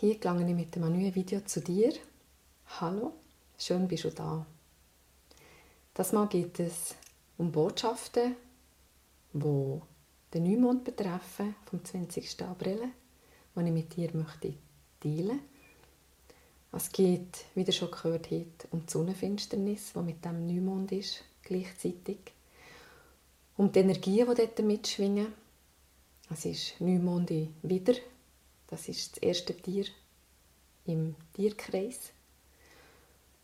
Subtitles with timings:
[0.00, 1.92] Hier gelange ich mit einem neuen Video zu dir.
[2.80, 3.14] Hallo,
[3.58, 4.46] schön bist du da.
[5.92, 6.94] Das Mal geht es
[7.36, 8.36] um Botschaften,
[9.32, 9.80] die
[10.32, 12.42] den Neumond betreffen, vom 20.
[12.44, 12.80] April,
[13.56, 14.54] die ich mit dir möchte
[15.00, 15.40] teilen
[16.70, 21.24] Es geht, wie ihr schon gehört habt, um die Sonnenfinsternis, die mit dem Neumond ist,
[21.42, 22.18] gleichzeitig.
[23.56, 25.34] Um die Energien, die dort mitschwingen.
[26.30, 27.94] Es ist Neumonde wieder
[28.68, 29.86] das ist das erste Tier
[30.86, 32.12] im Tierkreis,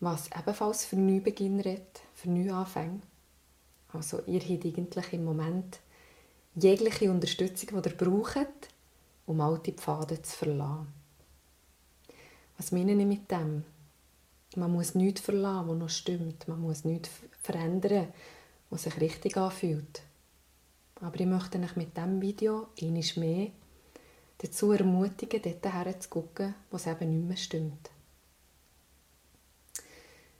[0.00, 3.00] was ebenfalls für Neubeginn redet, für Neuanfänge.
[3.92, 5.80] Also ihr habt eigentlich im Moment
[6.54, 8.68] jegliche Unterstützung, die ihr braucht,
[9.26, 10.92] um alte Pfade zu verlassen.
[12.56, 13.64] Was meine ich mit dem?
[14.56, 16.46] Man muss nichts verlassen, was noch stimmt.
[16.48, 17.10] Man muss nichts
[17.42, 18.08] verändern,
[18.70, 20.02] was sich richtig anfühlt.
[21.00, 23.50] Aber ich möchte euch mit diesem Video einmal mehr
[24.42, 27.90] dazu ermutigen, dort herzugucken, wo es eben nicht mehr stimmt.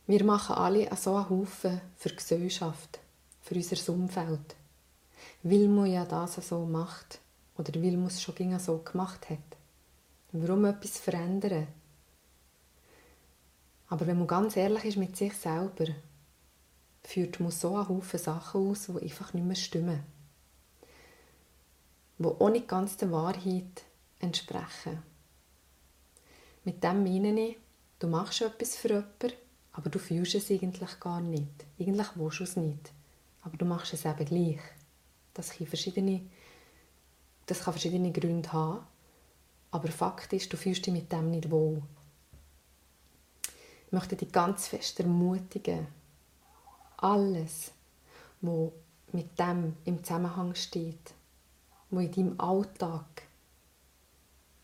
[0.06, 2.98] Wir machen alle so einen Haufen für die Gesellschaft,
[3.40, 4.56] für unser Umfeld.
[5.44, 7.20] Weil man ja das so macht
[7.56, 9.38] oder weil man es schon so gemacht hat.
[10.32, 11.68] Warum etwas verändern?
[13.88, 15.86] Aber wenn man ganz ehrlich ist mit sich selber,
[17.04, 20.02] führt man so einen Haufen Sachen aus, die einfach nicht mehr stimmen.
[22.18, 23.84] Die auch nicht ganz der Wahrheit
[24.22, 25.02] entsprechen.
[26.64, 27.56] Mit dem meine ich,
[27.98, 29.32] du machst etwas für jemanden,
[29.72, 31.66] aber du fühlst es eigentlich gar nicht.
[31.78, 32.92] Eigentlich willst du es nicht,
[33.42, 34.60] aber du machst es eben gleich.
[35.34, 36.22] Das kann verschiedene,
[37.46, 38.86] das kann verschiedene Gründe haben,
[39.70, 41.82] aber Fakt ist, du fühlst dich mit dem nicht wohl.
[43.86, 45.86] Ich möchte dich ganz fest ermutigen,
[46.98, 47.72] alles,
[48.40, 48.70] was
[49.12, 51.12] mit dem im Zusammenhang steht,
[51.90, 53.22] was in deinem Alltag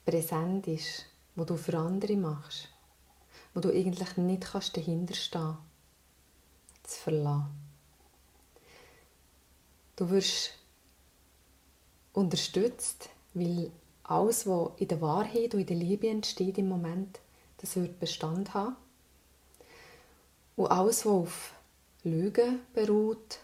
[0.08, 1.04] präsent ist,
[1.36, 2.70] wo du für andere machst,
[3.52, 5.58] wo du eigentlich nicht kannst dahinter stehen
[6.82, 7.50] zu verlassen.
[9.96, 10.54] Du wirst
[12.14, 13.70] unterstützt, weil
[14.04, 17.20] alles, was in der Wahrheit und in der Liebe entsteht im Moment,
[17.58, 18.76] das wird Bestand haben.
[20.56, 21.52] Und alles, was auf
[22.02, 23.40] Lügen beruht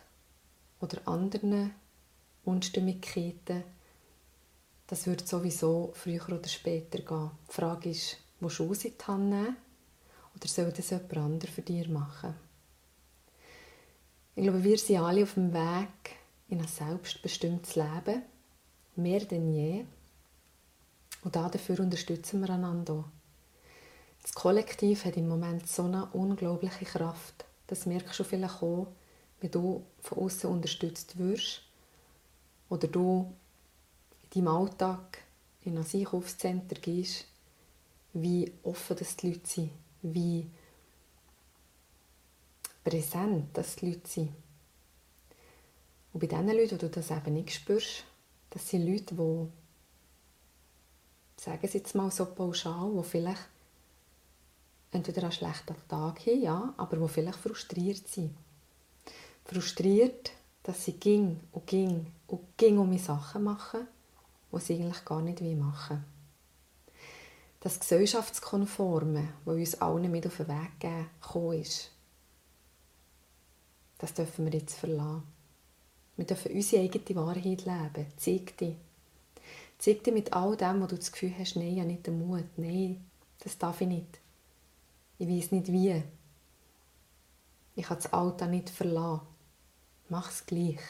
[0.81, 1.75] oder anderen
[2.47, 3.65] Unstimmigkeiten,
[4.87, 7.31] das wird sowieso früher oder später gehen.
[7.49, 9.57] Die Frage ist, musst du aus in die Hand nehmen
[10.35, 12.35] oder soll das jemand anderes für dich machen?
[14.37, 16.17] Ich glaube, wir sind alle auf dem Weg
[16.49, 18.23] in ein selbstbestimmtes Leben,
[18.97, 19.85] mehr denn je.
[21.23, 23.05] Und dafür unterstützen wir einander.
[24.23, 27.45] Das Kollektiv hat im Moment so eine unglaubliche Kraft.
[27.67, 28.89] Das merkst du vielleicht auch,
[29.41, 31.63] wenn du von außen unterstützt wirst
[32.69, 33.33] oder du
[34.35, 35.19] deinem Alltag
[35.65, 37.27] in ein Einkaufscenter gehst,
[38.13, 39.71] wie offen das die Leute sind,
[40.03, 40.47] wie
[42.83, 44.33] präsent das die Leute sind.
[46.13, 48.05] Und bei diesen Leuten, wo du das eben nicht spürst,
[48.51, 49.49] das sind Leute, die,
[51.43, 53.49] sagen sie jetzt mal so pauschal, die vielleicht
[54.93, 58.37] entweder einen schlechten Tag haben, ja, aber die vielleicht frustriert sind.
[59.45, 60.31] Frustriert,
[60.63, 63.89] dass sie ging und ging und ging um Sachen machen
[64.55, 66.05] was sie eigentlich gar nicht machen
[67.61, 71.91] Das Gesellschaftskonforme, das uns allen mit auf den Weg gegeben ist,
[73.99, 75.23] das dürfen wir jetzt verlassen.
[76.17, 78.07] Wir dürfen unsere eigene Wahrheit leben.
[78.17, 78.77] Zeig dich.
[79.79, 82.19] Zeig dich mit all dem, wo du das Gefühl hast, nein, ich habe nicht den
[82.19, 82.45] Mut.
[82.57, 83.05] Nein,
[83.41, 84.21] das darf ich nicht.
[85.19, 86.03] Ich weiß nicht wie.
[87.75, 89.27] Ich kann das Alter nicht verlassen.
[90.09, 90.81] Mach es gleich.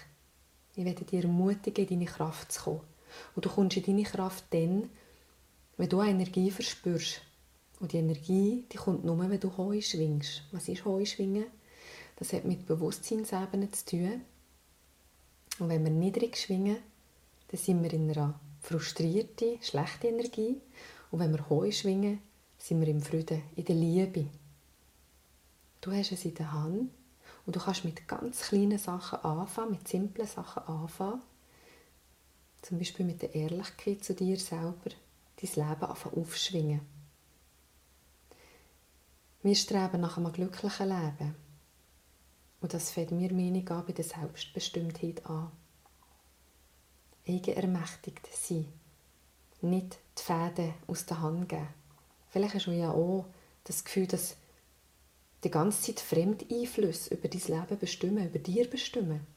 [0.74, 2.93] Ich werde dir ermutigen, in deine Kraft zu kommen.
[3.34, 4.90] Und du kommst in deine Kraft dann,
[5.76, 7.20] wenn du Energie verspürst.
[7.80, 10.42] Und die Energie, die kommt nur, wenn du hoch schwingst.
[10.52, 11.46] Was ist hoch schwingen?
[12.16, 14.20] Das hat mit Bewusstseinsebene zu tun.
[15.58, 16.78] Und wenn wir niedrig schwingen,
[17.48, 20.60] dann sind wir in einer frustrierten, schlechten Energie.
[21.10, 22.20] Und wenn wir hoch schwingen,
[22.58, 24.26] sind wir im Frieden, in der Liebe.
[25.80, 26.90] Du hast es in der Hand
[27.44, 31.20] und du kannst mit ganz kleinen Sachen anfangen, mit simplen Sachen anfangen
[32.64, 34.90] zum Beispiel mit der Ehrlichkeit zu dir selber,
[35.40, 36.80] dein Leben aufschwingen.
[39.42, 41.34] Wir streben nach einem glücklichen Leben.
[42.62, 45.52] Und das fängt mir Meinung an bei der Selbstbestimmtheit an.
[47.28, 48.72] Eigenermächtigt sein.
[49.60, 51.68] Nicht die Fäden aus der Hand geben.
[52.30, 53.26] Vielleicht hast du ja auch
[53.64, 54.36] das Gefühl, dass
[55.42, 59.33] die ganze Zeit Fremdeinflüsse über dein Leben bestimmen, über dir bestimmen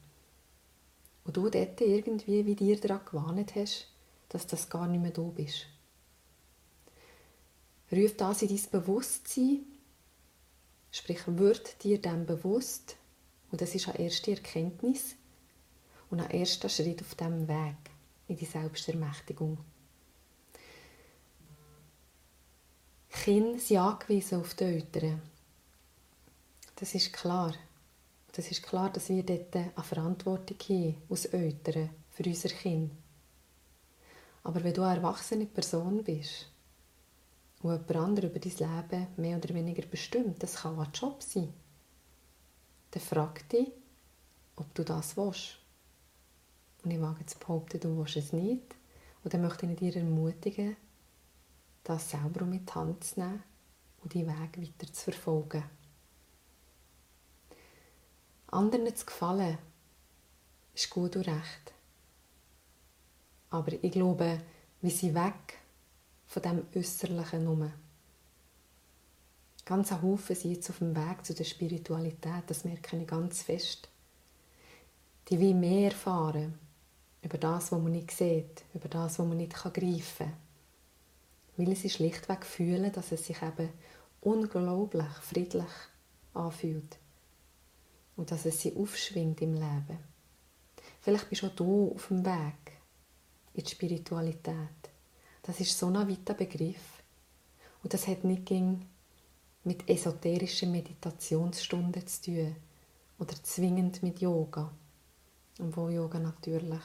[1.28, 3.88] wo du dort irgendwie wie dir daran gewarnt hast,
[4.30, 5.68] dass das gar nicht mehr du bist.
[7.92, 9.60] Ruf das in dein Bewusstsein,
[10.90, 12.96] sprich, wird dir dem bewusst,
[13.52, 15.16] und das ist eine erste Erkenntnis
[16.10, 17.76] und ein erster Schritt auf dem Weg
[18.30, 19.58] in die Selbstermächtigung.
[23.10, 25.22] Kinder sind angewiesen auf die Eltern.
[26.78, 27.54] Das ist klar.
[28.38, 32.92] Das ist klar, dass wir dort eine Verantwortung haben, als Eltern, für unser Kind.
[34.44, 36.48] Aber wenn du eine erwachsene Person bist
[37.64, 41.52] und jemand anderes über dein Leben mehr oder weniger bestimmt, das kann ein Job sein,
[42.92, 43.72] dann frag dich,
[44.56, 45.58] ob du das willst.
[46.84, 48.76] Und ich wage zu behaupten, du willst es nicht.
[49.24, 50.78] Und dann möchte ich dir ermutigen,
[51.84, 53.42] das selber mit die Hand zu nehmen
[54.04, 55.64] und die Weg weiter zu verfolgen.
[58.50, 59.58] Anderen zu gefallen,
[60.74, 61.74] ist gut und recht.
[63.50, 64.42] Aber ich glaube,
[64.82, 65.60] wir sind weg
[66.28, 67.72] von dem Äußerlichen nur.
[69.66, 73.42] Ganz ein Haufen sind jetzt auf dem Weg zu der Spiritualität, das merke ich ganz
[73.42, 73.90] fest.
[75.28, 76.58] Die will mehr erfahren
[77.22, 80.34] über das, was man nicht sieht, über das, was man nicht greifen kann.
[81.58, 83.70] Weil sie schlichtweg fühlen, dass es sich eben
[84.22, 85.66] unglaublich friedlich
[86.34, 86.98] anfühlt
[88.18, 90.00] und dass es sie aufschwingt im Leben.
[91.02, 92.74] Vielleicht bist auch du auf dem Weg
[93.54, 94.56] in die Spiritualität.
[95.44, 97.02] Das ist so ein weiter Begriff.
[97.82, 98.52] Und das hat nicht
[99.64, 102.56] mit esoterischen Meditationsstunden zu tun
[103.20, 104.72] oder zwingend mit Yoga.
[105.60, 106.82] Und wo Yoga natürlich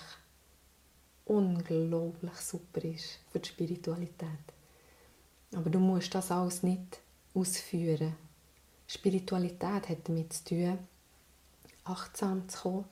[1.25, 4.29] unglaublich super ist für die Spiritualität.
[5.55, 7.01] Aber du musst das alles nicht
[7.35, 8.15] ausführen.
[8.87, 10.79] Spiritualität hat damit zu tun,
[11.85, 12.85] achtsam zu kommen,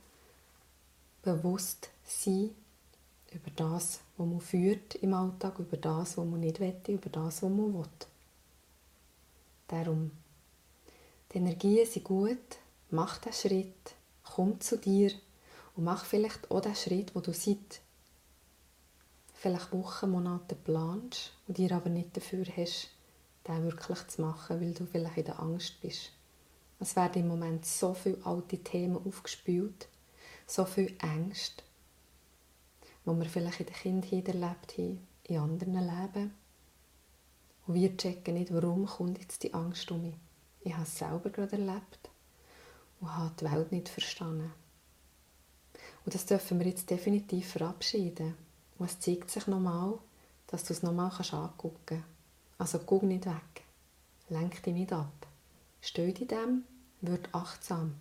[1.23, 2.51] bewusst sein
[3.33, 7.43] über das, was man führt im Alltag, über das, was man nicht will, über das,
[7.43, 7.85] was man will.
[9.69, 10.11] Darum,
[11.33, 12.39] die Energien sind gut,
[12.91, 13.95] mach den Schritt,
[14.25, 15.13] komm zu dir
[15.77, 17.81] und mach vielleicht auch den Schritt, wo du seit
[19.35, 22.89] vielleicht Wochen, Monate planst und dir aber nicht dafür hast,
[23.47, 26.13] den wirklich zu machen, weil du vielleicht in der Angst bist.
[26.81, 29.87] Es werden im Moment so viele alte Themen aufgespült,
[30.47, 31.63] so viel Ängste,
[33.05, 36.35] die wir vielleicht in der Kindheit erlebt haben, in anderen Leben.
[37.67, 40.17] Und wir checken nicht, warum kommt jetzt die Angst um mich.
[40.63, 42.11] Ich habe es selber gerade erlebt
[43.01, 44.53] und habe die Welt nicht verstanden.
[46.05, 48.35] Und das dürfen wir jetzt definitiv verabschieden.
[48.79, 49.99] Und es zeigt sich nochmal,
[50.47, 52.05] dass du es nochmal angucken kannst.
[52.59, 53.65] Also guck nicht weg.
[54.31, 55.27] Lenk dich nicht ab.
[55.81, 56.65] Steh in dem,
[57.01, 58.01] wird achtsam.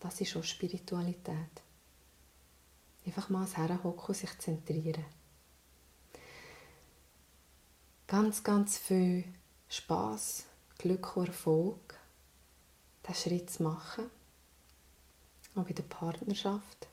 [0.00, 1.62] Das ist auch Spiritualität.
[3.04, 5.04] Einfach mal herhocken und sich zentrieren.
[8.06, 9.24] Ganz, ganz viel
[9.68, 10.44] Spaß,
[10.78, 11.98] Glück und Erfolg,
[13.06, 14.10] diesen Schritt zu machen.
[15.54, 16.88] Ob in der Partnerschaft,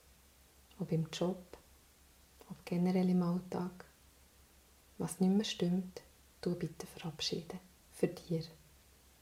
[0.80, 1.58] ob im Job,
[2.50, 3.86] ob generell im Alltag.
[4.98, 6.02] Was nicht mehr stimmt,
[6.42, 7.60] du bitte verabschieden.
[7.94, 8.44] Für dir.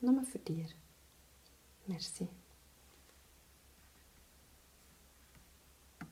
[0.01, 0.67] Nur für dir.
[1.87, 2.27] Merci.